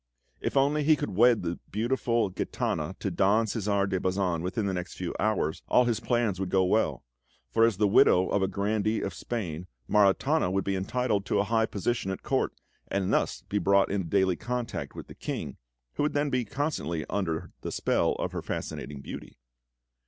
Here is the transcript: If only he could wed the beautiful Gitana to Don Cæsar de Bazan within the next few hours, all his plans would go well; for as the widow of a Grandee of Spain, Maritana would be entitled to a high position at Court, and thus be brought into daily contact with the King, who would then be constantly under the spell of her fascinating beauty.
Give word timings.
If 0.39 0.57
only 0.57 0.83
he 0.83 0.95
could 0.95 1.11
wed 1.11 1.43
the 1.43 1.59
beautiful 1.69 2.31
Gitana 2.31 2.97
to 2.97 3.11
Don 3.11 3.45
Cæsar 3.45 3.87
de 3.87 3.99
Bazan 3.99 4.41
within 4.41 4.65
the 4.65 4.73
next 4.73 4.95
few 4.95 5.13
hours, 5.19 5.61
all 5.67 5.85
his 5.85 5.99
plans 5.99 6.39
would 6.39 6.49
go 6.49 6.63
well; 6.63 7.03
for 7.51 7.65
as 7.65 7.77
the 7.77 7.87
widow 7.87 8.27
of 8.27 8.41
a 8.41 8.47
Grandee 8.47 9.01
of 9.03 9.13
Spain, 9.13 9.67
Maritana 9.87 10.49
would 10.49 10.63
be 10.63 10.75
entitled 10.75 11.23
to 11.27 11.37
a 11.37 11.43
high 11.43 11.67
position 11.67 12.09
at 12.09 12.23
Court, 12.23 12.51
and 12.87 13.13
thus 13.13 13.43
be 13.43 13.59
brought 13.59 13.91
into 13.91 14.09
daily 14.09 14.35
contact 14.35 14.95
with 14.95 15.05
the 15.05 15.13
King, 15.13 15.57
who 15.93 16.01
would 16.01 16.13
then 16.13 16.31
be 16.31 16.45
constantly 16.45 17.05
under 17.07 17.51
the 17.61 17.71
spell 17.71 18.13
of 18.13 18.31
her 18.31 18.41
fascinating 18.41 19.01
beauty. 19.01 19.37